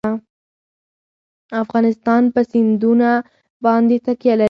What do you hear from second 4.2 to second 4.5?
لري.